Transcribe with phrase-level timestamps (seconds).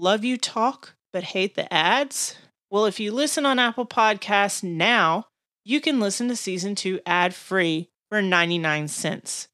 [0.00, 2.34] Love You Talk, but hate the ads?
[2.70, 5.26] Well, if you listen on Apple Podcasts now,
[5.62, 9.48] you can listen to season two ad free for 99 cents.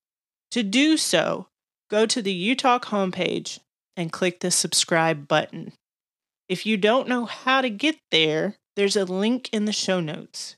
[0.53, 1.48] To do so,
[1.90, 3.59] go to the UTalk homepage
[3.96, 5.72] and click the subscribe button.
[6.49, 10.55] If you don't know how to get there, there's a link in the show notes.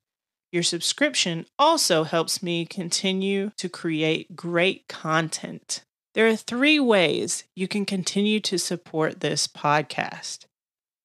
[0.53, 5.83] Your subscription also helps me continue to create great content.
[6.19, 10.47] There are three ways you can continue to support this podcast.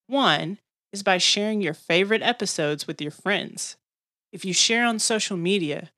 [0.08, 0.58] One
[0.92, 3.78] is by sharing your favorite episodes with your friends.
[4.32, 5.92] If you share on social media,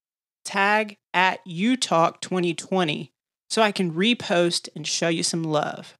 [0.44, 3.12] tag at UTalk2020
[3.50, 5.94] so I can repost and show you some love.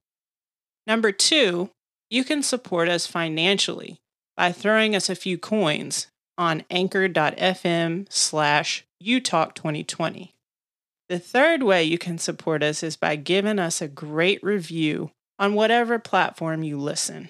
[0.86, 1.70] Number two,
[2.10, 3.96] you can support us financially
[4.36, 10.35] by throwing us a few coins on anchor.fm slash utalk2020.
[11.08, 15.54] The third way you can support us is by giving us a great review on
[15.54, 17.30] whatever platform you listen.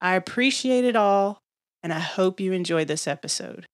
[0.00, 1.40] I appreciate it all,
[1.82, 3.66] and I hope you enjoy this episode.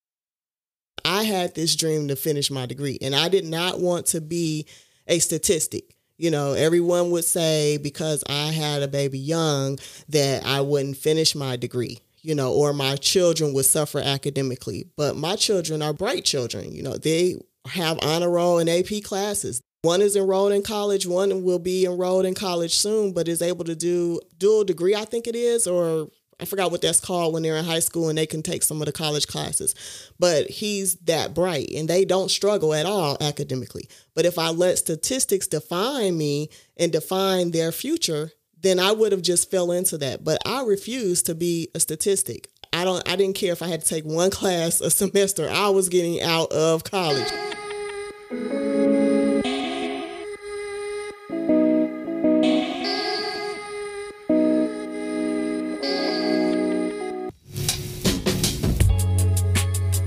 [1.04, 4.66] I had this dream to finish my degree, and I did not want to be
[5.06, 5.94] a statistic.
[6.16, 9.78] You know, everyone would say because I had a baby young
[10.08, 14.86] that I wouldn't finish my degree, you know, or my children would suffer academically.
[14.96, 16.72] But my children are bright children.
[16.72, 19.60] You know, they have honor roll and AP classes.
[19.82, 23.64] One is enrolled in college, one will be enrolled in college soon, but is able
[23.64, 27.42] to do dual degree, I think it is, or I forgot what that's called when
[27.42, 29.74] they're in high school and they can take some of the college classes.
[30.18, 33.88] But he's that bright and they don't struggle at all academically.
[34.14, 39.22] But if I let statistics define me and define their future, then I would have
[39.22, 40.24] just fell into that.
[40.24, 42.48] But I refuse to be a statistic.
[42.76, 45.48] I don't I didn't care if I had to take one class a semester.
[45.48, 47.26] I was getting out of college.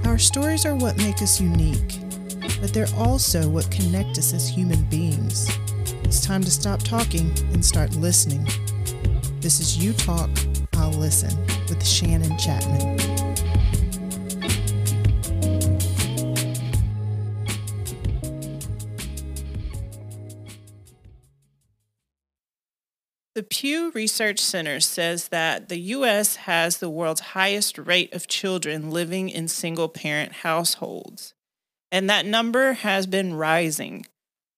[0.05, 1.97] Our stories are what make us unique,
[2.61, 5.49] but they're also what connect us as human beings.
[6.03, 8.47] It's time to stop talking and start listening.
[9.39, 10.29] This is You Talk,
[10.75, 11.35] I'll Listen
[11.69, 12.97] with Shannon Chapman.
[23.35, 26.35] The Pew Research Center says that the U.S.
[26.35, 31.33] has the world's highest rate of children living in single parent households.
[31.89, 34.05] And that number has been rising.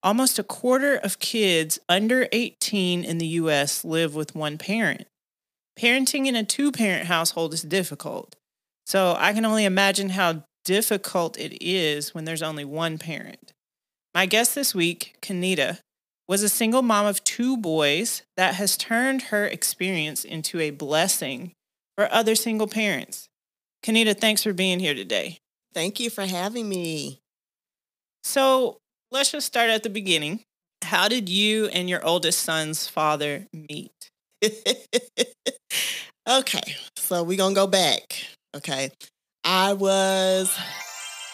[0.01, 3.85] Almost a quarter of kids under 18 in the U.S.
[3.85, 5.05] live with one parent.
[5.79, 8.35] Parenting in a two parent household is difficult.
[8.85, 13.53] So I can only imagine how difficult it is when there's only one parent.
[14.13, 15.79] My guest this week, Kenita,
[16.27, 21.53] was a single mom of two boys that has turned her experience into a blessing
[21.97, 23.29] for other single parents.
[23.83, 25.39] Kenita, thanks for being here today.
[25.73, 27.19] Thank you for having me.
[28.23, 28.77] So
[29.09, 30.43] let's just start at the beginning.
[30.83, 34.10] How did you and your oldest son's father meet?
[36.29, 38.15] okay, so we're to go back.
[38.55, 38.91] Okay.
[39.43, 40.55] I was,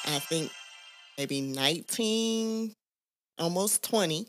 [0.05, 0.51] I think,
[1.17, 2.73] maybe 19,
[3.37, 4.27] almost 20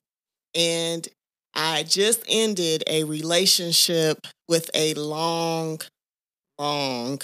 [0.55, 1.07] and
[1.55, 5.81] I just ended a relationship with a long,
[6.59, 7.21] long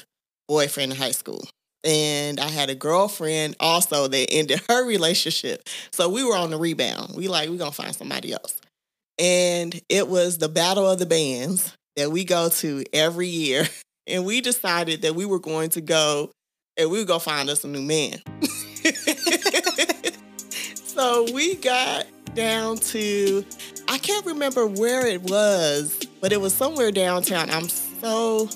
[0.49, 1.45] boyfriend in high school.
[1.85, 5.69] And I had a girlfriend also that ended her relationship.
[5.93, 7.15] So we were on the rebound.
[7.15, 8.59] We like, we're gonna find somebody else.
[9.19, 13.67] And it was the battle of the bands that we go to every year.
[14.07, 16.31] And we decided that we were going to go
[16.77, 18.19] and we would go find us a new man.
[20.75, 23.45] so we got down to,
[23.89, 27.51] I can't remember where it was, but it was somewhere downtown.
[27.51, 28.49] I'm so,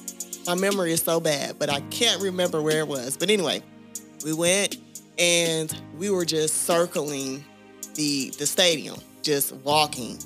[0.47, 3.17] my memory is so bad, but I can't remember where it was.
[3.17, 3.63] But anyway,
[4.25, 4.77] we went
[5.19, 7.45] and we were just circling
[7.95, 10.19] the the stadium, just walking,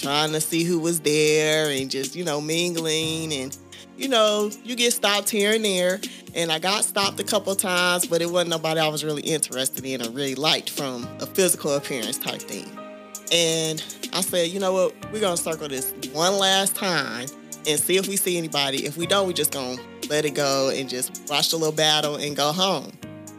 [0.00, 3.56] trying to see who was there and just, you know, mingling and
[4.00, 6.00] you know, you get stopped here and there.
[6.34, 9.84] And I got stopped a couple times, but it wasn't nobody I was really interested
[9.84, 12.66] in or really liked from a physical appearance type thing.
[13.30, 13.82] And
[14.12, 15.12] I said, you know what?
[15.12, 17.26] We're gonna circle this one last time
[17.66, 18.86] and see if we see anybody.
[18.86, 22.16] If we don't, we just gonna let it go and just watch the little battle
[22.16, 22.92] and go home.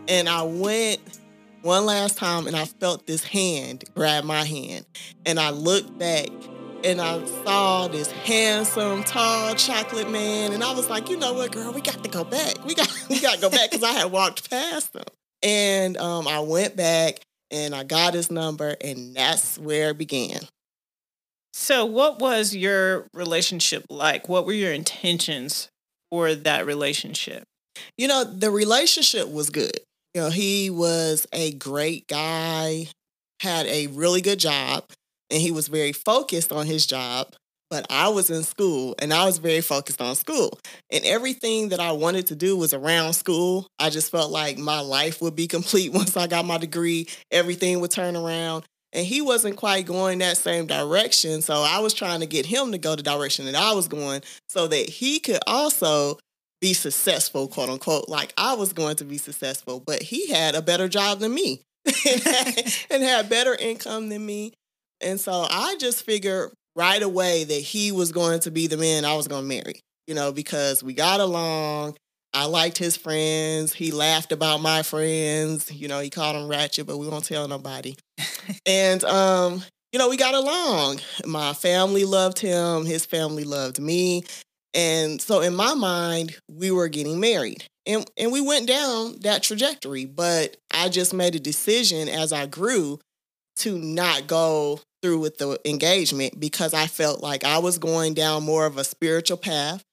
[0.07, 0.99] And I went
[1.61, 4.85] one last time and I felt this hand grab my hand.
[5.25, 6.27] And I looked back
[6.83, 10.53] and I saw this handsome, tall chocolate man.
[10.53, 12.63] And I was like, you know what, girl, we got to go back.
[12.65, 15.03] We got we got to go back because I had walked past him.
[15.43, 17.19] And um, I went back
[17.51, 20.39] and I got his number, and that's where it began.
[21.53, 24.29] So, what was your relationship like?
[24.29, 25.69] What were your intentions
[26.09, 27.43] for that relationship?
[27.97, 29.79] You know, the relationship was good.
[30.13, 32.87] You know, he was a great guy,
[33.39, 34.83] had a really good job,
[35.29, 37.33] and he was very focused on his job.
[37.69, 40.59] But I was in school and I was very focused on school.
[40.91, 43.65] And everything that I wanted to do was around school.
[43.79, 47.07] I just felt like my life would be complete once I got my degree.
[47.31, 48.65] Everything would turn around.
[48.91, 51.41] And he wasn't quite going that same direction.
[51.41, 54.21] So I was trying to get him to go the direction that I was going
[54.49, 56.17] so that he could also
[56.61, 59.79] be successful, quote unquote, like I was going to be successful.
[59.79, 61.63] But he had a better job than me
[62.89, 64.53] and had better income than me.
[65.01, 69.03] And so I just figured right away that he was going to be the man
[69.03, 71.97] I was going to marry, you know, because we got along.
[72.33, 73.73] I liked his friends.
[73.73, 75.71] He laughed about my friends.
[75.71, 77.95] You know, he called them ratchet, but we won't tell nobody.
[78.65, 80.99] and, um, you know, we got along.
[81.25, 82.85] My family loved him.
[82.85, 84.23] His family loved me.
[84.73, 87.65] And so in my mind, we were getting married.
[87.85, 92.45] And and we went down that trajectory, but I just made a decision as I
[92.45, 93.00] grew
[93.57, 98.44] to not go through with the engagement because I felt like I was going down
[98.44, 99.83] more of a spiritual path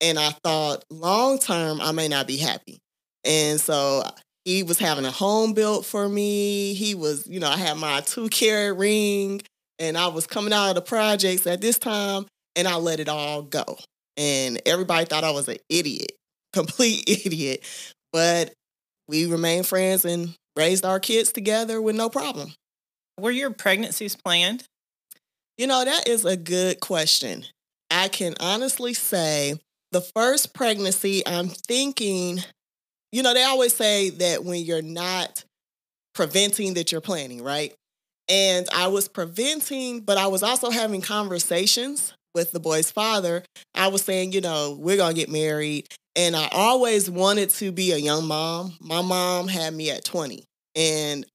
[0.00, 2.78] and I thought long term I may not be happy.
[3.24, 4.04] And so
[4.44, 6.74] he was having a home built for me.
[6.74, 9.40] He was, you know, I had my two carat ring
[9.78, 12.26] and I was coming out of the projects at this time
[12.56, 13.78] and I let it all go
[14.18, 16.12] and everybody thought I was an idiot,
[16.52, 17.64] complete idiot.
[18.12, 18.52] But
[19.06, 22.52] we remained friends and raised our kids together with no problem.
[23.18, 24.64] Were your pregnancies planned?
[25.56, 27.44] You know, that is a good question.
[27.90, 29.54] I can honestly say
[29.92, 32.40] the first pregnancy, I'm thinking,
[33.12, 35.44] you know, they always say that when you're not
[36.14, 37.74] preventing, that you're planning, right?
[38.28, 43.42] And I was preventing, but I was also having conversations with the boy's father,
[43.74, 45.88] I was saying, you know, we're going to get married.
[46.14, 48.74] And I always wanted to be a young mom.
[48.80, 50.44] My mom had me at 20.
[50.76, 51.26] And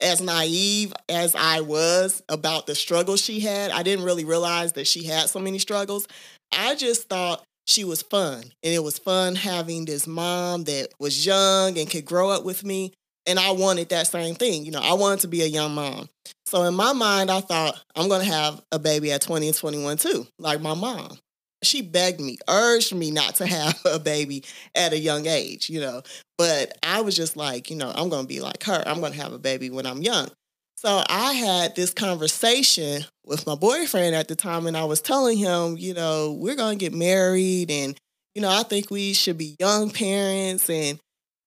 [0.00, 4.86] as naive as I was about the struggles she had, I didn't really realize that
[4.86, 6.08] she had so many struggles.
[6.50, 8.40] I just thought she was fun.
[8.40, 12.64] And it was fun having this mom that was young and could grow up with
[12.64, 12.94] me.
[13.26, 14.64] And I wanted that same thing.
[14.64, 16.08] You know, I wanted to be a young mom.
[16.46, 19.56] So in my mind, I thought I'm going to have a baby at 20 and
[19.56, 21.18] 21 too, like my mom.
[21.62, 24.44] She begged me, urged me not to have a baby
[24.74, 26.02] at a young age, you know.
[26.38, 28.82] But I was just like, you know, I'm going to be like her.
[28.86, 30.28] I'm going to have a baby when I'm young.
[30.76, 35.36] So I had this conversation with my boyfriend at the time, and I was telling
[35.36, 37.94] him, you know, we're going to get married, and
[38.34, 40.98] you know, I think we should be young parents, and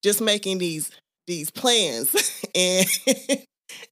[0.04, 0.92] just making these
[1.28, 2.14] these plans.
[2.56, 3.38] and and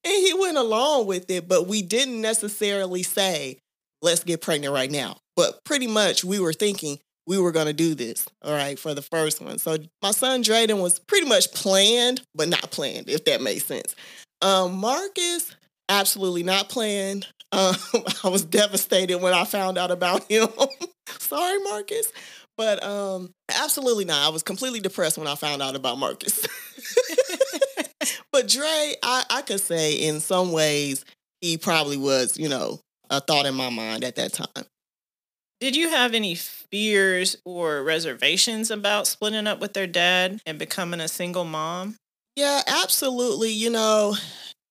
[0.04, 3.60] he went along with it, but we didn't necessarily say,
[4.01, 5.18] let's get pregnant right now.
[5.36, 8.94] But pretty much we were thinking we were going to do this, all right, for
[8.94, 9.57] the first one.
[9.60, 13.95] So my son Drayden was pretty much planned, but not planned, if that makes sense.
[14.42, 15.56] Um, Marcus,
[15.89, 17.28] absolutely not planned.
[17.54, 17.75] Um,
[18.24, 20.48] I was devastated when I found out about him.
[21.10, 22.10] Sorry, Marcus.
[22.57, 24.25] But um, absolutely not.
[24.25, 26.48] I was completely depressed when I found out about Marcus.
[28.31, 31.06] But Dre, I, I could say in some ways
[31.42, 34.65] he probably was, you know, a thought in my mind at that time.
[35.59, 40.99] Did you have any fears or reservations about splitting up with their dad and becoming
[40.99, 41.97] a single mom?
[42.35, 43.52] Yeah, absolutely.
[43.52, 44.16] You know,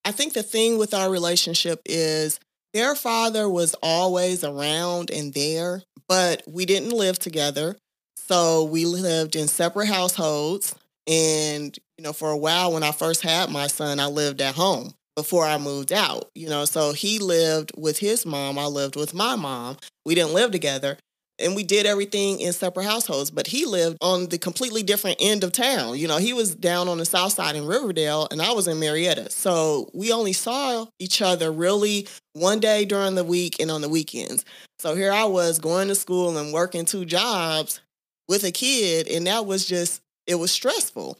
[0.03, 2.39] I think the thing with our relationship is
[2.73, 7.77] their father was always around and there, but we didn't live together.
[8.17, 10.75] So we lived in separate households.
[11.07, 14.55] And, you know, for a while when I first had my son, I lived at
[14.55, 16.65] home before I moved out, you know.
[16.65, 19.77] So he lived with his mom, I lived with my mom.
[20.03, 20.97] We didn't live together
[21.37, 23.29] and we did everything in separate households.
[23.29, 25.95] But he lived on the completely different end of town.
[25.99, 28.79] You know, he was down on the south side in Riverdale, and I was in
[28.79, 29.29] Marietta.
[29.29, 33.89] So we only saw each other really one day during the week and on the
[33.89, 34.43] weekends.
[34.79, 37.79] So here I was going to school and working two jobs
[38.27, 41.19] with a kid, and that was just it was stressful.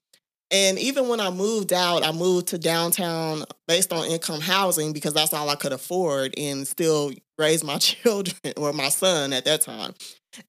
[0.52, 5.14] And even when I moved out, I moved to downtown based on income housing because
[5.14, 9.62] that's all I could afford and still raise my children or my son at that
[9.62, 9.94] time.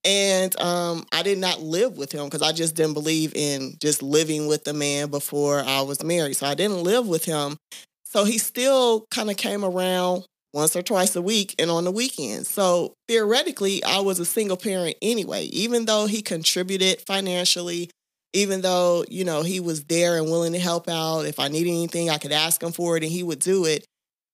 [0.04, 4.02] And um, I did not live with him because I just didn't believe in just
[4.02, 6.34] living with the man before I was married.
[6.34, 7.56] So I didn't live with him.
[8.04, 11.90] So he still kind of came around once or twice a week and on the
[11.90, 12.48] weekends.
[12.48, 17.90] So theoretically, I was a single parent anyway, even though he contributed financially
[18.32, 21.22] even though, you know, he was there and willing to help out.
[21.22, 23.84] If I needed anything, I could ask him for it and he would do it.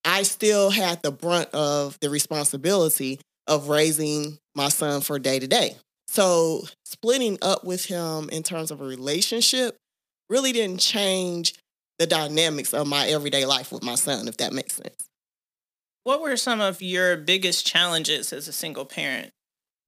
[0.05, 5.47] I still had the brunt of the responsibility of raising my son for day to
[5.47, 5.77] day.
[6.07, 9.77] So splitting up with him in terms of a relationship
[10.31, 11.55] really didn't change
[11.99, 15.09] the dynamics of my everyday life with my son, if that makes sense.
[16.05, 19.31] What were some of your biggest challenges as a single parent?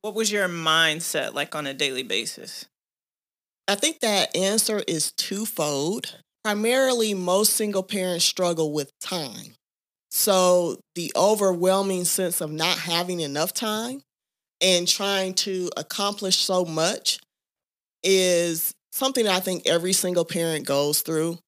[0.03, 2.67] What was your mindset like on a daily basis?
[3.71, 6.17] I think that answer is twofold.
[6.43, 9.55] Primarily, most single parents struggle with time.
[10.11, 14.03] So, the overwhelming sense of not having enough time
[14.61, 17.21] and trying to accomplish so much
[18.03, 21.39] is something I think every single parent goes through.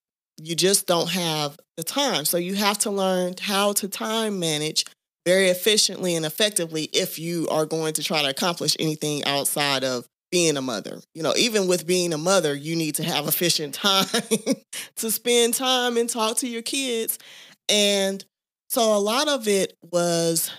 [0.41, 2.23] You just don't have the time.
[2.23, 4.85] So, you have to learn how to time manage
[5.25, 10.05] very efficiently and effectively if you are going to try to accomplish anything outside of
[10.33, 10.99] being a mother.
[11.13, 14.07] You know, even with being a mother, you need to have efficient time
[14.95, 17.19] to spend time and talk to your kids.
[17.69, 18.25] And
[18.67, 20.49] so a lot of it was,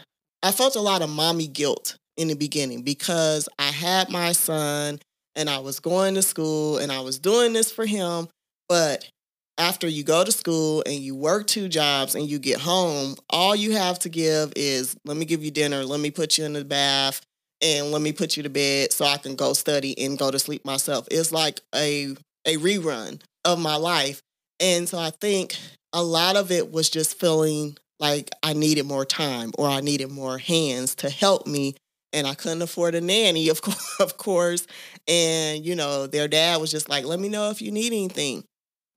[0.45, 5.01] I felt a lot of mommy guilt in the beginning because I had my son
[5.35, 8.29] and I was going to school and I was doing this for him.
[8.69, 9.11] But
[9.59, 13.57] after you go to school and you work two jobs and you get home, all
[13.57, 16.53] you have to give is let me give you dinner, let me put you in
[16.53, 17.21] the bath,
[17.65, 20.39] and let me put you to bed so I can go study and go to
[20.39, 21.09] sleep myself.
[21.11, 22.15] It's like a
[22.47, 24.21] a rerun of my life.
[24.61, 25.57] And so I think
[25.93, 30.11] a lot of it was just feeling like I needed more time or I needed
[30.11, 31.75] more hands to help me.
[32.13, 34.67] And I couldn't afford a nanny, of course, of course.
[35.09, 38.45] And, you know, their dad was just like, let me know if you need anything.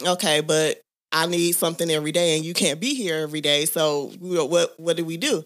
[0.06, 0.82] Okay, but
[1.12, 3.66] I need something every day and you can't be here every day.
[3.66, 5.44] So what what do we do?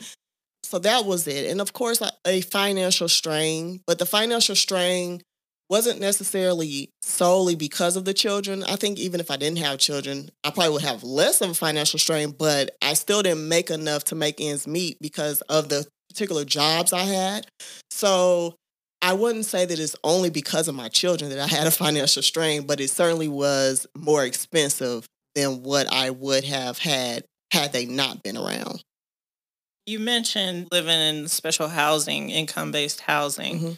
[0.63, 1.49] So that was it.
[1.49, 5.21] And of course, a financial strain, but the financial strain
[5.69, 8.63] wasn't necessarily solely because of the children.
[8.63, 11.53] I think even if I didn't have children, I probably would have less of a
[11.53, 15.87] financial strain, but I still didn't make enough to make ends meet because of the
[16.09, 17.47] particular jobs I had.
[17.89, 18.55] So
[19.01, 22.21] I wouldn't say that it's only because of my children that I had a financial
[22.21, 27.85] strain, but it certainly was more expensive than what I would have had had they
[27.85, 28.83] not been around.
[29.85, 33.55] You mentioned living in special housing, income based housing.
[33.55, 33.71] Mm-hmm.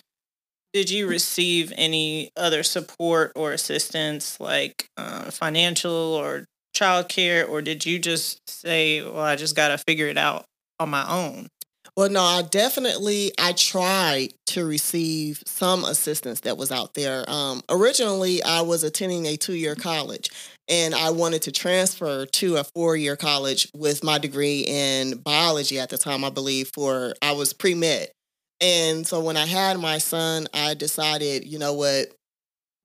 [0.73, 6.45] Did you receive any other support or assistance like uh, financial or
[6.75, 10.45] childcare, or did you just say, well, I just got to figure it out
[10.79, 11.47] on my own?
[11.95, 17.23] Well, no, I definitely I tried to receive some assistance that was out there.
[17.27, 20.31] Um, originally, I was attending a two year college,
[20.69, 25.79] and I wanted to transfer to a four year college with my degree in biology
[25.79, 28.09] at the time, I believe, for I was pre med.
[28.61, 32.07] And so when I had my son, I decided, you know what,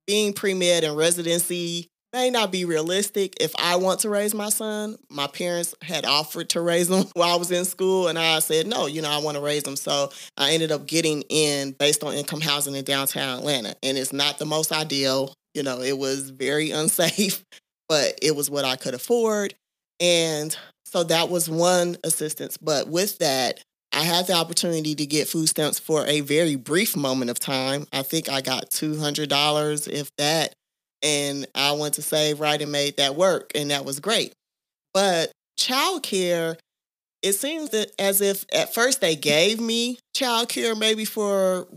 [0.07, 3.35] being pre med and residency may not be realistic.
[3.39, 7.33] If I want to raise my son, my parents had offered to raise him while
[7.33, 9.75] I was in school, and I said, no, you know, I want to raise him.
[9.75, 13.75] So I ended up getting in based on income housing in downtown Atlanta.
[13.83, 15.33] And it's not the most ideal.
[15.53, 17.43] You know, it was very unsafe
[17.89, 19.55] but it was what I could afford.
[19.99, 20.55] And
[20.85, 22.55] so that was one assistance.
[22.57, 23.59] But with that,
[23.91, 27.87] I had the opportunity to get food stamps for a very brief moment of time.
[27.91, 30.53] I think I got $200, if that.
[31.01, 33.51] And I went to Save Rite and made that work.
[33.55, 34.33] And that was great.
[34.93, 36.57] But childcare,
[37.23, 41.67] it seems that as if at first they gave me childcare maybe for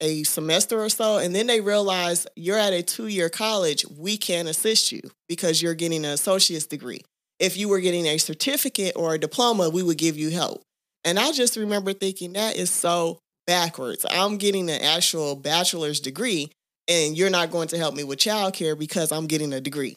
[0.00, 4.16] a semester or so, and then they realize you're at a two year college, we
[4.16, 7.00] can't assist you because you're getting an associate's degree.
[7.38, 10.62] If you were getting a certificate or a diploma, we would give you help.
[11.04, 14.04] And I just remember thinking that is so backwards.
[14.10, 16.50] I'm getting an actual bachelor's degree,
[16.88, 19.96] and you're not going to help me with childcare because I'm getting a degree.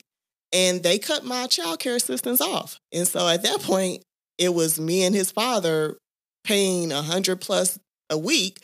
[0.53, 2.79] And they cut my childcare assistance off.
[2.93, 4.03] And so at that point,
[4.37, 5.97] it was me and his father
[6.43, 7.79] paying a hundred plus
[8.09, 8.59] a week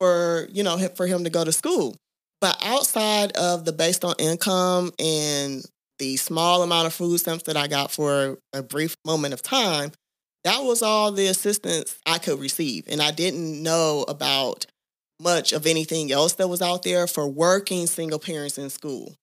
[0.00, 1.96] for you know for him to go to school.
[2.40, 5.62] But outside of the based on income and
[5.98, 9.92] the small amount of food stamps that I got for a brief moment of time,
[10.44, 12.84] that was all the assistance I could receive.
[12.88, 14.64] And I didn't know about
[15.20, 19.14] much of anything else that was out there for working single parents in school.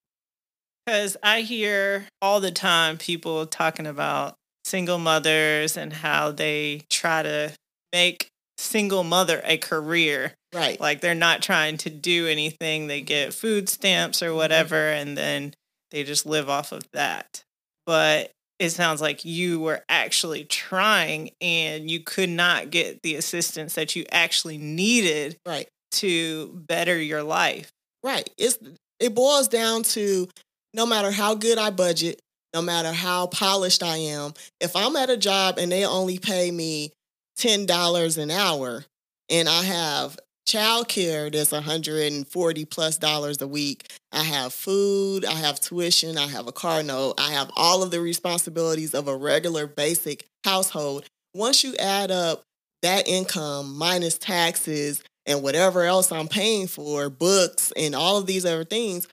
[0.86, 7.24] Because I hear all the time people talking about single mothers and how they try
[7.24, 7.54] to
[7.92, 10.34] make single mother a career.
[10.58, 10.80] Right.
[10.80, 12.88] Like they're not trying to do anything.
[12.88, 14.38] They get food stamps or mm-hmm.
[14.38, 15.54] whatever, and then
[15.92, 17.44] they just live off of that.
[17.86, 23.76] But it sounds like you were actually trying and you could not get the assistance
[23.76, 25.68] that you actually needed right.
[25.92, 27.72] to better your life.
[28.04, 28.30] Right.
[28.38, 28.58] It's
[29.00, 30.28] it boils down to
[30.74, 32.20] no matter how good I budget,
[32.54, 36.50] no matter how polished I am, if I'm at a job and they only pay
[36.50, 36.94] me
[37.38, 38.86] $10 an hour
[39.30, 43.92] and I have childcare that's 140 plus dollars a week.
[44.12, 47.92] I have food, I have tuition, I have a car note, I have all of
[47.92, 51.06] the responsibilities of a regular basic household.
[51.36, 52.44] Once you add up
[52.82, 58.46] that income minus taxes and whatever else I'm paying for, books and all of these
[58.46, 59.08] other things,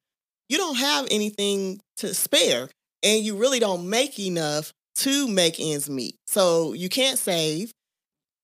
[0.49, 2.69] you don't have anything to spare
[3.03, 6.14] and you really don't make enough to make ends meet.
[6.29, 7.73] So you can't save.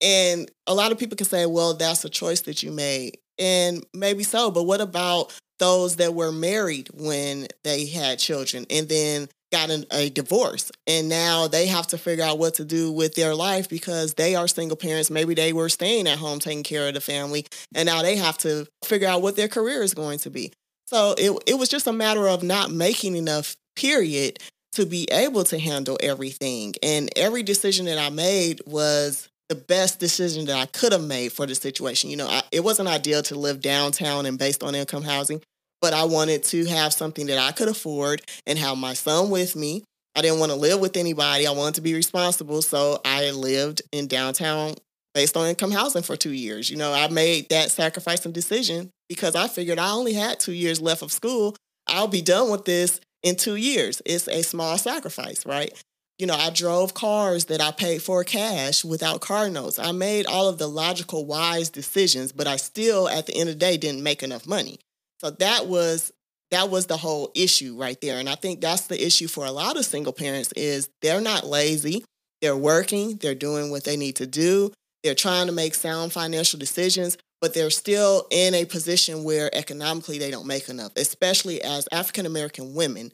[0.00, 3.18] And a lot of people can say, well, that's a choice that you made.
[3.38, 8.88] And maybe so, but what about those that were married when they had children and
[8.88, 12.90] then got an, a divorce and now they have to figure out what to do
[12.92, 16.62] with their life because they are single parents maybe they were staying at home taking
[16.62, 19.92] care of the family and now they have to figure out what their career is
[19.92, 20.52] going to be
[20.86, 24.38] so it, it was just a matter of not making enough period
[24.72, 29.98] to be able to handle everything and every decision that i made was the best
[29.98, 32.08] decision that I could have made for the situation.
[32.08, 35.42] You know, I, it wasn't ideal to live downtown and based on income housing,
[35.82, 39.56] but I wanted to have something that I could afford and have my son with
[39.56, 39.82] me.
[40.14, 41.48] I didn't want to live with anybody.
[41.48, 42.62] I wanted to be responsible.
[42.62, 44.74] So I lived in downtown
[45.14, 46.70] based on income housing for two years.
[46.70, 50.52] You know, I made that sacrifice and decision because I figured I only had two
[50.52, 51.56] years left of school.
[51.88, 54.00] I'll be done with this in two years.
[54.06, 55.72] It's a small sacrifice, right?
[56.20, 59.78] You know, I drove cars that I paid for cash without car notes.
[59.78, 63.54] I made all of the logical, wise decisions, but I still, at the end of
[63.54, 64.80] the day, didn't make enough money.
[65.20, 66.12] So that was
[66.50, 68.18] that was the whole issue right there.
[68.18, 71.46] And I think that's the issue for a lot of single parents is they're not
[71.46, 72.04] lazy.
[72.42, 74.72] They're working, they're doing what they need to do.
[75.02, 80.18] They're trying to make sound financial decisions, but they're still in a position where economically
[80.18, 83.12] they don't make enough, especially as African American women.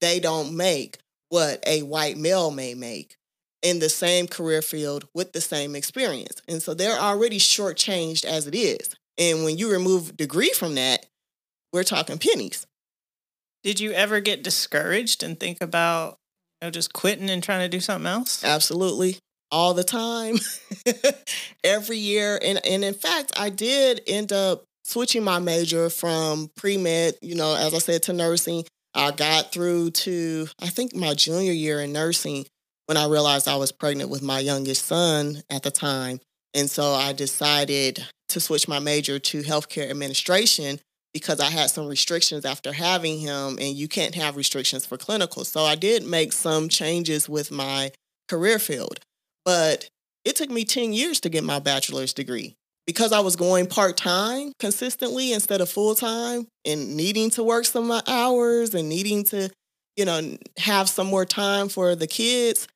[0.00, 0.98] They don't make
[1.34, 3.16] what a white male may make
[3.60, 6.40] in the same career field with the same experience.
[6.46, 8.94] And so they're already shortchanged as it is.
[9.18, 11.06] And when you remove degree from that,
[11.72, 12.68] we're talking pennies.
[13.64, 16.18] Did you ever get discouraged and think about
[16.62, 18.44] you know, just quitting and trying to do something else?
[18.44, 19.18] Absolutely.
[19.50, 20.36] All the time.
[21.64, 22.38] Every year.
[22.44, 27.56] And and in fact, I did end up switching my major from pre-med, you know,
[27.56, 28.64] as I said, to nursing.
[28.94, 32.46] I got through to, I think, my junior year in nursing
[32.86, 36.20] when I realized I was pregnant with my youngest son at the time.
[36.54, 40.80] And so I decided to switch my major to healthcare administration
[41.12, 45.44] because I had some restrictions after having him, and you can't have restrictions for clinical.
[45.44, 47.92] So I did make some changes with my
[48.28, 49.00] career field.
[49.44, 49.88] But
[50.24, 53.96] it took me 10 years to get my bachelor's degree because I was going part
[53.96, 59.50] time consistently instead of full time and needing to work some hours and needing to,
[59.96, 62.68] you know, have some more time for the kids,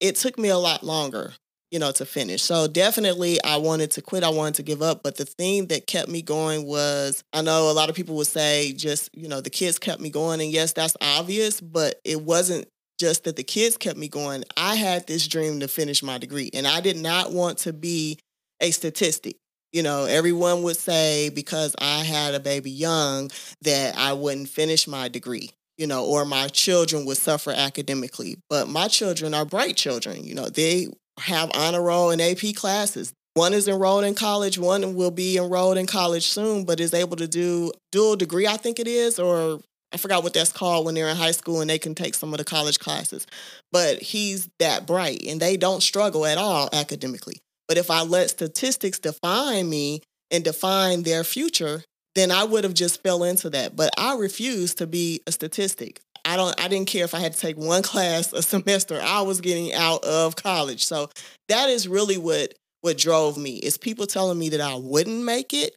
[0.00, 1.32] it took me a lot longer,
[1.70, 2.42] you know, to finish.
[2.42, 4.24] So definitely I wanted to quit.
[4.24, 5.02] I wanted to give up.
[5.02, 8.26] But the thing that kept me going was I know a lot of people would
[8.26, 10.40] say just, you know, the kids kept me going.
[10.40, 12.66] And yes, that's obvious, but it wasn't
[12.98, 14.42] just that the kids kept me going.
[14.56, 18.18] I had this dream to finish my degree and I did not want to be
[18.60, 19.36] a statistic.
[19.72, 23.30] You know, everyone would say because I had a baby young
[23.62, 28.38] that I wouldn't finish my degree, you know, or my children would suffer academically.
[28.48, 30.24] But my children are bright children.
[30.24, 30.88] You know, they
[31.18, 33.12] have honor roll and AP classes.
[33.34, 37.16] One is enrolled in college, one will be enrolled in college soon, but is able
[37.16, 39.60] to do dual degree, I think it is, or
[39.92, 42.32] I forgot what that's called when they're in high school and they can take some
[42.32, 43.26] of the college classes.
[43.72, 47.42] But he's that bright and they don't struggle at all academically.
[47.68, 51.82] But if I let statistics define me and define their future,
[52.14, 53.76] then I would have just fell into that.
[53.76, 56.00] But I refuse to be a statistic.
[56.24, 59.00] I don't I didn't care if I had to take one class a semester.
[59.00, 60.84] I was getting out of college.
[60.84, 61.08] So
[61.48, 63.56] that is really what what drove me.
[63.56, 65.74] Is people telling me that I wouldn't make it.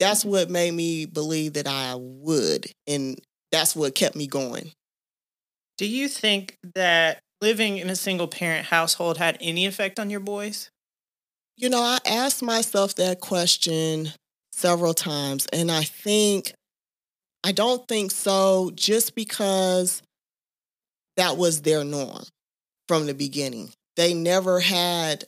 [0.00, 2.66] That's what made me believe that I would.
[2.86, 3.18] And
[3.50, 4.72] that's what kept me going.
[5.76, 10.20] Do you think that living in a single parent household had any effect on your
[10.20, 10.70] boys?
[11.60, 14.12] You know, I asked myself that question
[14.52, 16.52] several times, and I think,
[17.42, 20.00] I don't think so, just because
[21.16, 22.22] that was their norm
[22.86, 23.72] from the beginning.
[23.96, 25.24] They never had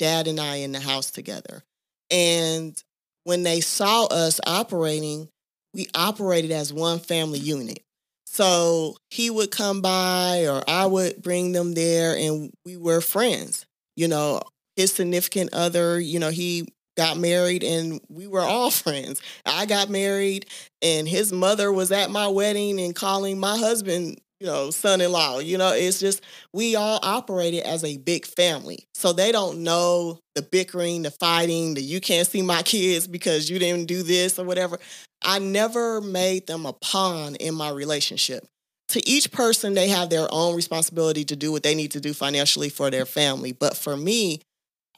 [0.00, 1.62] dad and I in the house together.
[2.10, 2.76] And
[3.22, 5.28] when they saw us operating,
[5.74, 7.84] we operated as one family unit.
[8.26, 13.64] So he would come by or I would bring them there and we were friends.
[13.94, 14.42] You know,
[14.78, 19.20] his significant other, you know, he got married and we were all friends.
[19.44, 20.46] I got married
[20.80, 25.40] and his mother was at my wedding and calling my husband you know, son-in-law.
[25.40, 28.86] You know, it's just we all operated as a big family.
[28.94, 33.50] So they don't know the bickering, the fighting, the you can't see my kids because
[33.50, 34.78] you didn't do this or whatever.
[35.22, 38.46] I never made them a pawn in my relationship.
[38.90, 42.14] To each person, they have their own responsibility to do what they need to do
[42.14, 43.50] financially for their family.
[43.50, 44.40] But for me,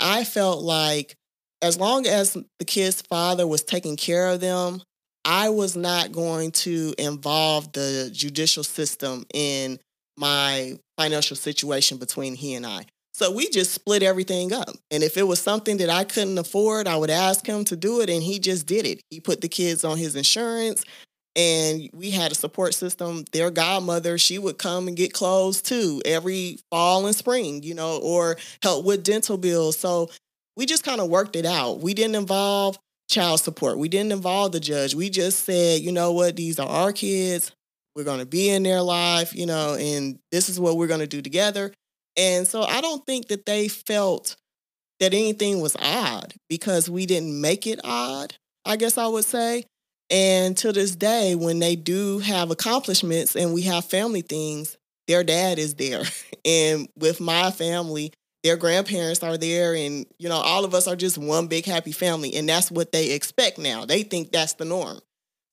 [0.00, 1.14] I felt like
[1.62, 4.82] as long as the kid's father was taking care of them,
[5.24, 9.78] I was not going to involve the judicial system in
[10.16, 12.86] my financial situation between he and I.
[13.12, 14.70] So we just split everything up.
[14.90, 18.00] And if it was something that I couldn't afford, I would ask him to do
[18.00, 18.08] it.
[18.08, 19.02] And he just did it.
[19.10, 20.84] He put the kids on his insurance
[21.36, 23.24] and we had a support system.
[23.32, 27.98] Their godmother, she would come and get clothes too every fall and spring, you know,
[28.02, 29.76] or help with dental bills.
[29.76, 30.10] So
[30.56, 31.80] we just kind of worked it out.
[31.80, 33.78] We didn't involve child support.
[33.78, 34.94] We didn't involve the judge.
[34.94, 37.52] We just said, you know what, these are our kids.
[37.96, 41.00] We're going to be in their life, you know, and this is what we're going
[41.00, 41.72] to do together.
[42.16, 44.36] And so I don't think that they felt
[45.00, 49.64] that anything was odd because we didn't make it odd, I guess I would say.
[50.10, 55.24] And to this day, when they do have accomplishments and we have family things, their
[55.24, 56.02] dad is there.
[56.42, 60.96] And with my family, their grandparents are there and you know all of us are
[60.96, 63.84] just one big happy family and that's what they expect now.
[63.84, 65.00] They think that's the norm.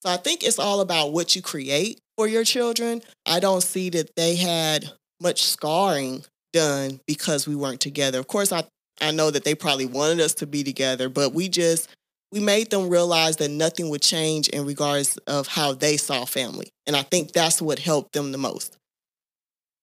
[0.02, 3.02] So i think it's all about what you create for your children.
[3.26, 4.90] I don't see that they had
[5.20, 8.18] much scarring done because we weren't together.
[8.18, 8.64] Of course i
[9.00, 11.88] i know that they probably wanted us to be together but we just
[12.32, 16.68] we made them realize that nothing would change in regards of how they saw family
[16.86, 18.78] and i think that's what helped them the most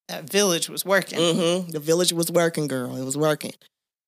[0.08, 1.20] that village was working.
[1.20, 1.72] Mm-hmm.
[1.72, 2.96] The village was working, girl.
[2.96, 3.54] It was working.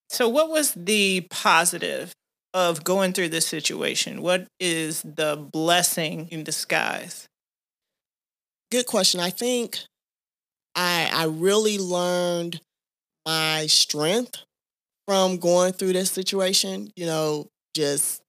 [0.10, 2.14] So, what was the positive
[2.54, 4.22] of going through this situation?
[4.22, 7.28] What is the blessing in disguise?
[8.72, 9.20] Good question.
[9.20, 9.80] I think
[10.76, 12.62] I I really learned
[13.26, 14.38] my strength
[15.08, 16.92] from going through this situation.
[16.96, 18.22] You know, just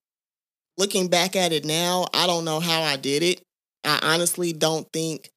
[0.78, 3.42] looking back at it now, I don't know how I did it.
[3.84, 5.28] I honestly don't think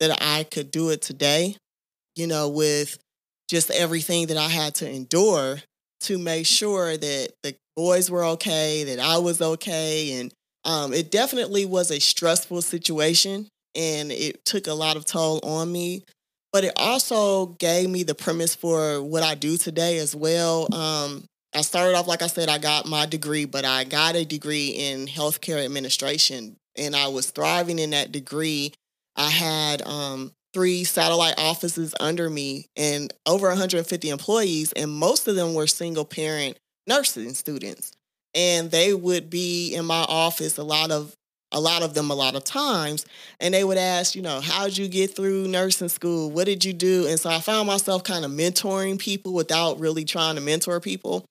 [0.00, 1.56] that I could do it today
[2.16, 2.98] you know, with
[3.48, 5.58] just everything that I had to endure
[6.00, 10.18] to make sure that the boys were okay, that I was okay.
[10.18, 10.32] And
[10.64, 15.70] um, it definitely was a stressful situation and it took a lot of toll on
[15.70, 16.02] me.
[16.52, 20.72] But it also gave me the premise for what I do today as well.
[20.74, 21.24] Um,
[21.56, 24.68] I started off, like I said, I got my degree, but I got a degree
[24.68, 28.74] in healthcare administration and I was thriving in that degree.
[29.16, 35.34] I had um, three satellite offices under me and over 150 employees, and most of
[35.34, 37.92] them were single parent nursing students.
[38.34, 41.15] And they would be in my office a lot of
[41.52, 43.06] a lot of them a lot of times
[43.40, 46.30] and they would ask you know how did you get through nursing school?
[46.30, 47.06] What did you do?
[47.06, 51.24] And so i found myself kind of mentoring people without really trying to mentor people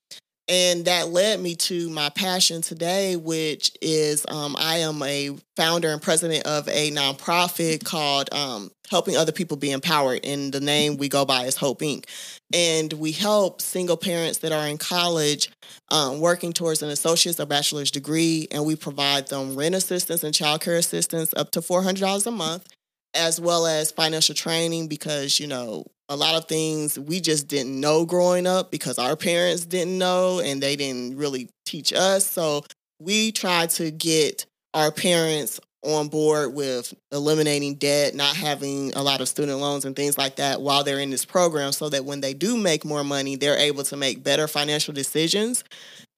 [0.48, 5.90] and that led me to my passion today, which is um, I am a founder
[5.90, 10.24] and president of a nonprofit called um, Helping Other People Be Empowered.
[10.24, 12.06] And the name we go by is Hope Inc.
[12.54, 15.50] And we help single parents that are in college
[15.90, 18.48] um, working towards an associate's or bachelor's degree.
[18.52, 22.68] And we provide them rent assistance and childcare assistance up to $400 a month
[23.16, 27.80] as well as financial training because you know a lot of things we just didn't
[27.80, 32.26] know growing up because our parents didn't know and they didn't really teach us.
[32.26, 32.64] So
[33.00, 39.22] we tried to get our parents on board with eliminating debt, not having a lot
[39.22, 42.22] of student loans and things like that while they're in this program so that when
[42.22, 45.64] they do make more money, they're able to make better financial decisions.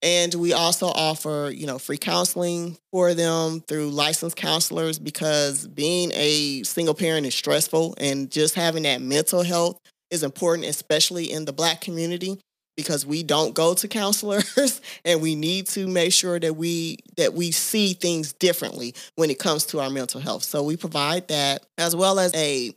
[0.01, 6.12] And we also offer, you know, free counseling for them through licensed counselors because being
[6.13, 9.80] a single parent is stressful and just having that mental health
[10.12, 12.39] is important, especially in the black community
[12.77, 17.33] because we don't go to counselors and we need to make sure that we that
[17.33, 20.43] we see things differently when it comes to our mental health.
[20.43, 22.71] So we provide that as well as a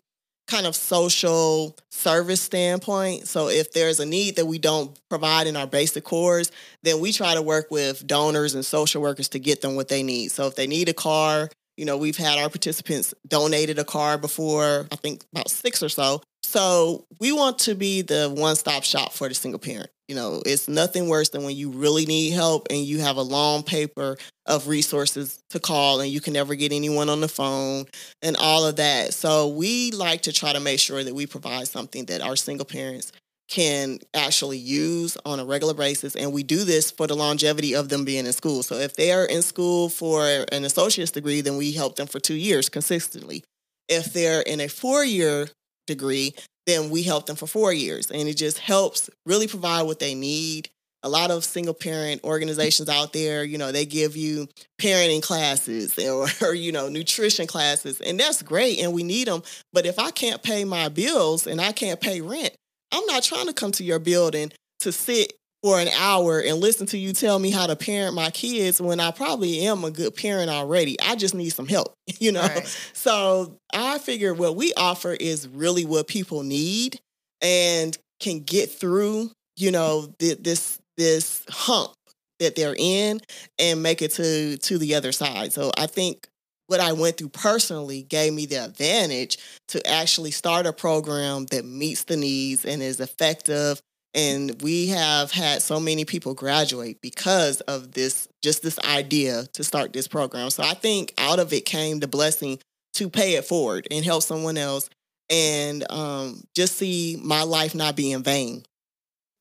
[0.48, 3.28] kind of social service standpoint.
[3.28, 6.50] So if there's a need that we don't provide in our basic cores,
[6.82, 10.02] then we try to work with donors and social workers to get them what they
[10.02, 10.32] need.
[10.32, 11.50] So if they need a car,
[11.80, 15.88] you know, we've had our participants donated a car before, I think about six or
[15.88, 16.20] so.
[16.42, 19.88] So we want to be the one stop shop for the single parent.
[20.06, 23.22] You know, it's nothing worse than when you really need help and you have a
[23.22, 27.86] long paper of resources to call and you can never get anyone on the phone
[28.20, 29.14] and all of that.
[29.14, 32.66] So we like to try to make sure that we provide something that our single
[32.66, 33.10] parents
[33.50, 36.14] can actually use on a regular basis.
[36.14, 38.62] And we do this for the longevity of them being in school.
[38.62, 42.20] So if they are in school for an associate's degree, then we help them for
[42.20, 43.42] two years consistently.
[43.88, 45.48] If they're in a four year
[45.88, 46.34] degree,
[46.66, 48.10] then we help them for four years.
[48.10, 50.70] And it just helps really provide what they need.
[51.02, 54.46] A lot of single parent organizations out there, you know, they give you
[54.80, 58.00] parenting classes or, or, you know, nutrition classes.
[58.00, 58.78] And that's great.
[58.78, 59.42] And we need them.
[59.72, 62.54] But if I can't pay my bills and I can't pay rent,
[62.92, 66.86] I'm not trying to come to your building to sit for an hour and listen
[66.86, 70.16] to you tell me how to parent my kids when I probably am a good
[70.16, 70.98] parent already.
[71.00, 72.42] I just need some help, you know?
[72.42, 72.66] Right.
[72.92, 76.98] So I figure what we offer is really what people need
[77.42, 81.92] and can get through, you know, this this hump
[82.38, 83.20] that they're in
[83.58, 85.52] and make it to to the other side.
[85.52, 86.26] So I think
[86.70, 91.64] what I went through personally gave me the advantage to actually start a program that
[91.64, 93.80] meets the needs and is effective.
[94.14, 99.64] And we have had so many people graduate because of this just this idea to
[99.64, 100.50] start this program.
[100.50, 102.60] So i think out of it came the blessing
[102.94, 104.88] to pay it forward and help someone else
[105.28, 108.64] and um, just see my life not be in vain.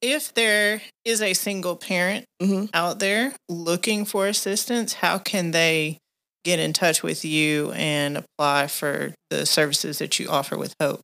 [0.01, 2.65] If there is a single parent mm-hmm.
[2.73, 5.99] out there looking for assistance how can they
[6.43, 11.01] get in touch with you and apply for the services that you offer with hope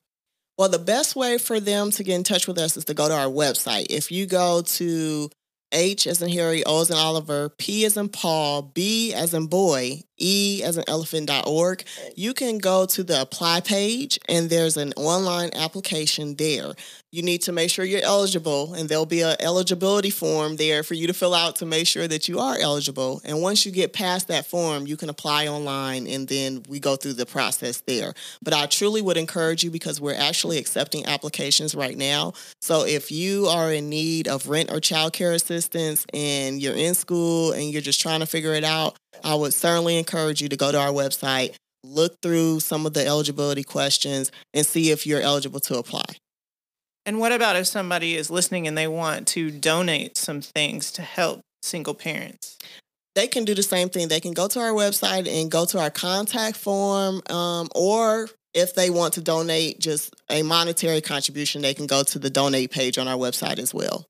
[0.58, 3.10] well, the best way for them to get in touch with us is to go
[3.10, 3.88] to our website.
[3.90, 5.30] If you go to
[5.74, 9.48] H as in Harry, O as in Oliver, P as in Paul, B as in
[9.48, 11.84] boy, E as an elephant.org,
[12.16, 16.74] you can go to the apply page and there's an online application there.
[17.12, 20.96] You need to make sure you're eligible and there'll be an eligibility form there for
[20.96, 23.22] you to fill out to make sure that you are eligible.
[23.24, 26.96] And once you get past that form, you can apply online and then we go
[26.96, 28.14] through the process there.
[28.42, 32.34] But I truly would encourage you because we're actually accepting applications right now.
[32.62, 36.96] So if you are in need of rent or child care assistance and you're in
[36.96, 40.58] school and you're just trying to figure it out, I would certainly encourage you to
[40.58, 45.22] go to our website, look through some of the eligibility questions, and see if you're
[45.22, 46.06] eligible to apply.
[47.06, 51.04] And what about if somebody is listening and they want to donate some things to
[51.04, 52.58] help single parents?
[53.14, 54.08] They can do the same thing.
[54.08, 58.74] They can go to our website and go to our contact form, um, or if
[58.74, 62.98] they want to donate just a monetary contribution, they can go to the donate page
[62.98, 64.06] on our website as well.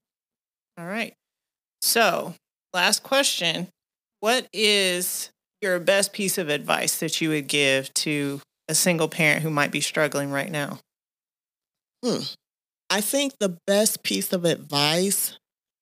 [0.78, 1.13] All right.
[1.82, 2.34] So,
[2.74, 3.68] last question
[4.26, 5.30] What is
[5.62, 9.70] your best piece of advice that you would give to a single parent who might
[9.70, 10.80] be struggling right now?
[12.04, 12.24] Hmm.
[12.90, 15.38] I think the best piece of advice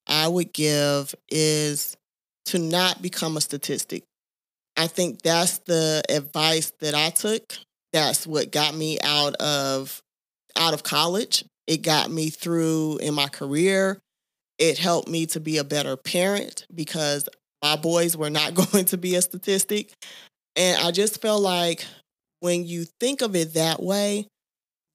[0.08, 1.96] I would give is
[2.48, 4.04] to not become a statistic.
[4.76, 7.54] I think that's the advice that I took.
[7.94, 10.02] That's what got me out of
[10.58, 11.46] out of college.
[11.66, 14.02] It got me through in my career.
[14.60, 17.30] It helped me to be a better parent because
[17.64, 19.92] my boys were not going to be a statistic.
[20.56, 21.86] And I just felt like
[22.42, 24.28] when you think of it that way,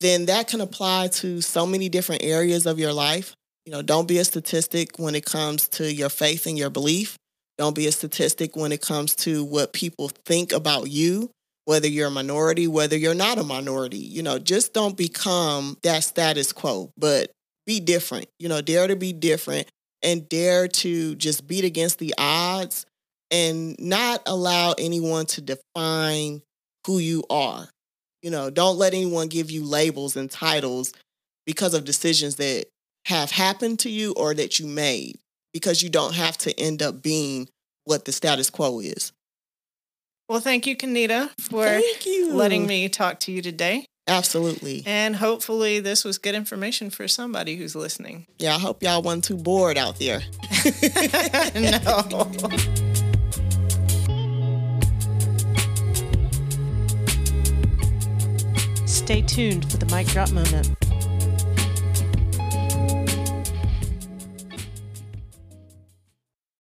[0.00, 3.34] then that can apply to so many different areas of your life.
[3.66, 7.16] You know, don't be a statistic when it comes to your faith and your belief.
[7.56, 11.30] Don't be a statistic when it comes to what people think about you,
[11.64, 13.98] whether you're a minority, whether you're not a minority.
[13.98, 17.32] You know, just don't become that status quo, but
[17.66, 18.26] be different.
[18.38, 19.68] You know, dare to be different
[20.02, 22.86] and dare to just beat against the odds
[23.30, 26.42] and not allow anyone to define
[26.86, 27.68] who you are.
[28.22, 30.92] You know, don't let anyone give you labels and titles
[31.46, 32.66] because of decisions that
[33.06, 35.18] have happened to you or that you made
[35.52, 37.48] because you don't have to end up being
[37.84, 39.12] what the status quo is.
[40.28, 41.66] Well, thank you, Kanita, for
[42.04, 42.34] you.
[42.34, 43.86] letting me talk to you today.
[44.08, 44.82] Absolutely.
[44.86, 48.26] And hopefully, this was good information for somebody who's listening.
[48.38, 50.22] Yeah, I hope y'all weren't too bored out there.
[51.54, 52.28] no.
[58.86, 60.74] Stay tuned for the mic drop moment.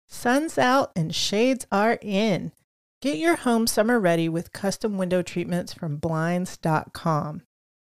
[0.08, 2.52] Sun's out and shades are in.
[2.99, 7.43] Get your home summer ready with custom window treatments from Blinds.com.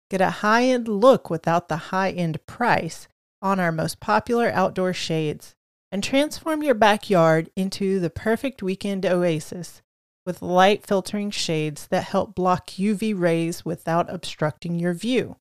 [0.08, 3.08] Get a high end look without the high end price
[3.42, 5.56] on our most popular outdoor shades
[5.90, 9.82] and transform your backyard into the perfect weekend oasis
[10.24, 15.34] with light filtering shades that help block UV rays without obstructing your view.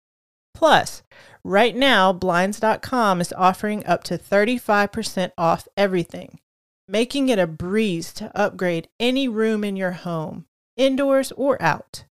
[0.56, 1.04] Plus,
[1.44, 6.40] right now, Blinds.com is offering up to 35% off everything
[6.90, 12.06] making it a breeze to upgrade any room in your home, indoors or out.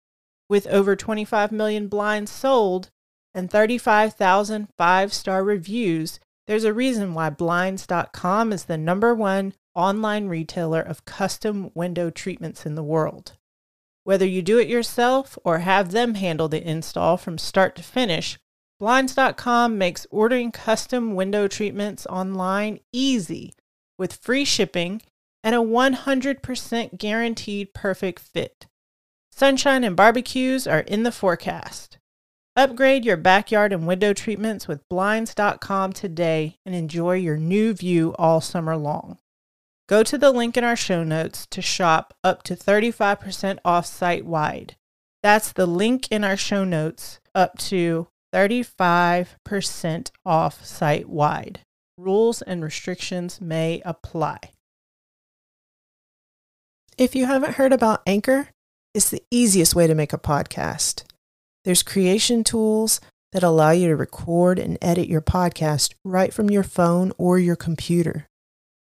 [0.49, 2.91] With over 25 million blinds sold
[3.35, 10.29] and 35,000 five star reviews, there's a reason why Blinds.com is the number one online
[10.29, 13.33] retailer of custom window treatments in the world.
[14.05, 18.39] Whether you do it yourself or have them handle the install from start to finish,
[18.79, 23.53] Blinds.com makes ordering custom window treatments online easy
[23.99, 25.03] with free shipping
[25.43, 28.67] and a 100% guaranteed perfect fit.
[29.31, 31.99] Sunshine and barbecues are in the forecast.
[32.57, 38.41] Upgrade your backyard and window treatments with Blinds.com today and enjoy your new view all
[38.41, 39.19] summer long.
[39.89, 44.25] Go to the link in our show notes to shop up to 35% off site
[44.25, 44.77] wide.
[45.23, 51.61] That's the link in our show notes up to 35% off site wide.
[51.99, 54.39] Rules and restrictions may apply.
[56.99, 58.49] If you haven't heard about Anchor,
[58.95, 61.05] it's the easiest way to make a podcast.
[61.65, 63.01] There's creation tools
[63.33, 67.57] that allow you to record and edit your podcast right from your phone or your
[67.57, 68.27] computer.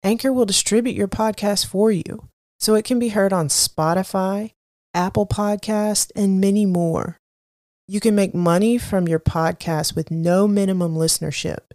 [0.04, 4.52] Anchor will distribute your podcast for you so it can be heard on Spotify,
[4.93, 7.17] Apple Podcast, and many more.
[7.88, 11.72] You can make money from your podcast with no minimum listenership.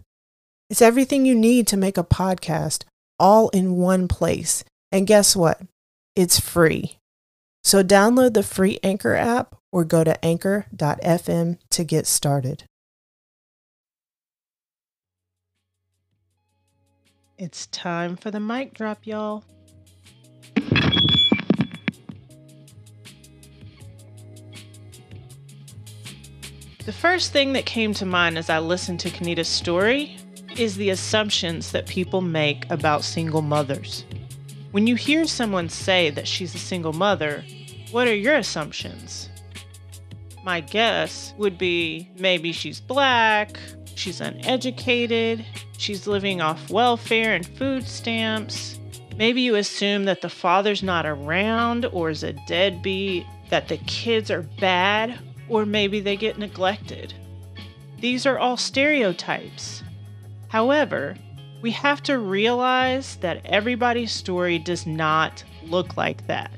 [0.67, 2.85] It's everything you need to make a podcast
[3.19, 4.63] all in one place.
[4.91, 5.61] And guess what?
[6.15, 6.97] It's free.
[7.63, 12.63] So download the free Anchor app or go to anchor.fm to get started.
[17.37, 19.43] It's time for the mic drop, y'all.
[26.85, 30.17] The first thing that came to mind as I listened to Kenita's story
[30.59, 34.05] is the assumptions that people make about single mothers.
[34.71, 37.43] When you hear someone say that she's a single mother,
[37.91, 39.29] what are your assumptions?
[40.43, 43.57] My guess would be maybe she's black,
[43.95, 45.45] she's uneducated,
[45.77, 48.79] she's living off welfare and food stamps.
[49.17, 54.29] Maybe you assume that the father's not around or is a deadbeat, that the kids
[54.29, 57.13] are bad, or maybe they get neglected.
[57.99, 59.83] These are all stereotypes.
[60.47, 61.15] However,
[61.61, 66.51] we have to realize that everybody's story does not look like that.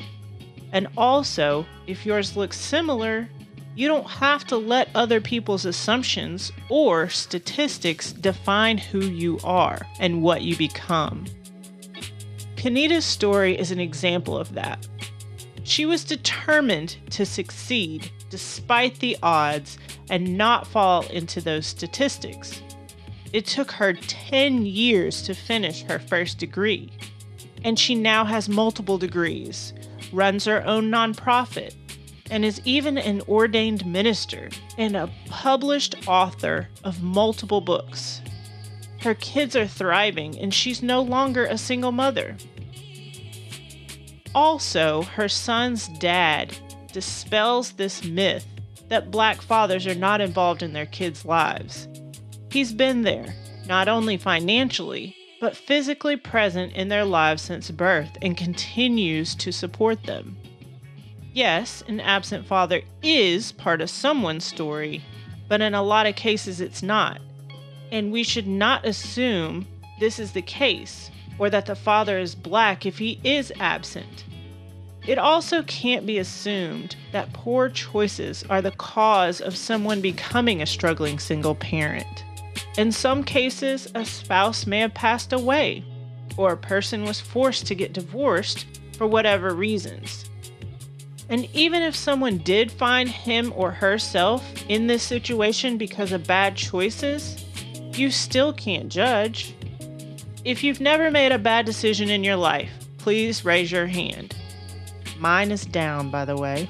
[0.74, 3.30] And also, if yours looks similar,
[3.76, 10.24] you don't have to let other people's assumptions or statistics define who you are and
[10.24, 11.26] what you become.
[12.56, 14.88] Kenita's story is an example of that.
[15.64, 19.78] She was determined to succeed despite the odds
[20.10, 22.62] and not fall into those statistics.
[23.34, 26.92] It took her 10 years to finish her first degree,
[27.64, 29.74] and she now has multiple degrees,
[30.14, 31.76] runs her own nonprofit,
[32.32, 38.22] and is even an ordained minister and a published author of multiple books.
[39.02, 42.36] Her kids are thriving, and she's no longer a single mother.
[44.34, 46.58] Also, her son's dad
[46.92, 48.46] dispels this myth
[48.90, 51.88] that black fathers are not involved in their kids' lives.
[52.50, 53.36] He's been there,
[53.68, 60.04] not only financially, but physically present in their lives since birth and continues to support
[60.04, 60.38] them
[61.38, 65.04] yes, an absent father is part of someone's story,
[65.48, 67.22] but in a lot of cases it's not.
[67.92, 69.68] And we should not assume
[70.00, 74.26] this is the case or that the father is black if he is absent.
[75.06, 80.66] It also can't be assumed that poor choices are the cause of someone becoming a
[80.66, 82.26] struggling single parent.
[82.78, 85.84] In some cases, a spouse may have passed away,
[86.38, 90.30] or a person was forced to get divorced for whatever reasons.
[91.30, 96.56] And even if someone did find him or herself in this situation because of bad
[96.56, 97.44] choices,
[97.94, 99.56] you still can't judge.
[100.46, 104.36] If you've never made a bad decision in your life, please raise your hand.
[105.18, 106.70] Mine is down, by the way.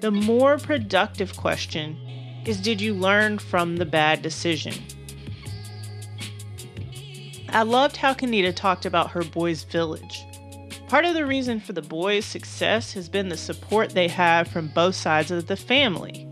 [0.00, 1.96] The more productive question
[2.44, 4.74] is Did you learn from the bad decision?
[7.50, 10.24] I loved how Kenita talked about her boys' village.
[10.88, 14.68] Part of the reason for the boys' success has been the support they have from
[14.68, 16.30] both sides of the family.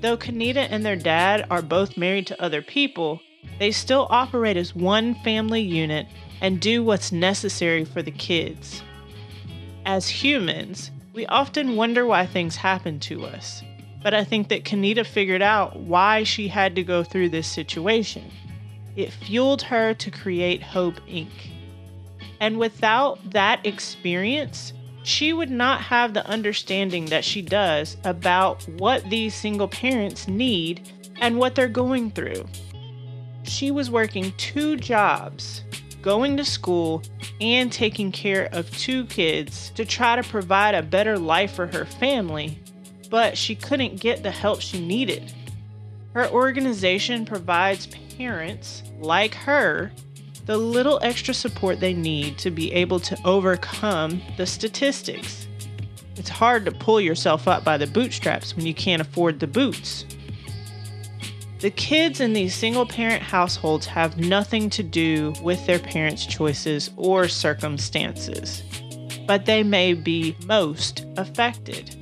[0.00, 3.20] Though Kenita and their dad are both married to other people,
[3.58, 6.06] they still operate as one family unit
[6.40, 8.82] and do what's necessary for the kids.
[9.86, 13.62] As humans, we often wonder why things happen to us,
[14.02, 18.30] but I think that Kenita figured out why she had to go through this situation.
[18.96, 21.30] It fueled her to create Hope Inc.
[22.40, 24.72] And without that experience,
[25.02, 30.90] she would not have the understanding that she does about what these single parents need
[31.20, 32.46] and what they're going through.
[33.42, 35.64] She was working two jobs
[36.02, 37.02] going to school
[37.40, 41.84] and taking care of two kids to try to provide a better life for her
[41.84, 42.58] family,
[43.10, 45.32] but she couldn't get the help she needed.
[46.14, 49.92] Her organization provides parents like her
[50.46, 55.46] the little extra support they need to be able to overcome the statistics.
[56.16, 60.04] It's hard to pull yourself up by the bootstraps when you can't afford the boots.
[61.60, 66.90] The kids in these single parent households have nothing to do with their parents' choices
[66.96, 68.62] or circumstances,
[69.26, 71.99] but they may be most affected.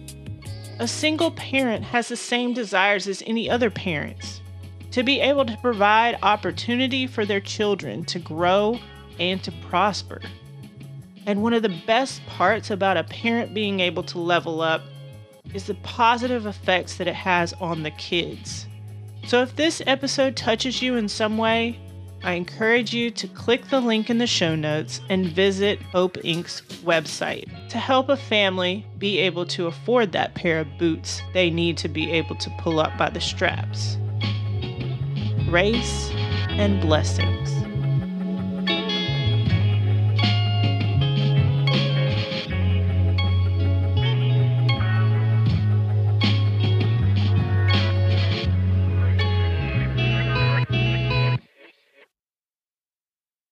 [0.81, 4.41] A single parent has the same desires as any other parents
[4.93, 8.79] to be able to provide opportunity for their children to grow
[9.19, 10.21] and to prosper.
[11.27, 14.83] And one of the best parts about a parent being able to level up
[15.53, 18.69] is the positive effects that it has on the kids.
[19.27, 21.79] So if this episode touches you in some way,
[22.23, 26.63] I encourage you to click the link in the show notes and visit Hope Inc.'s
[26.83, 31.77] website to help a family be able to afford that pair of boots they need
[31.79, 33.97] to be able to pull up by the straps.
[35.49, 36.11] Grace
[36.51, 37.68] and blessings.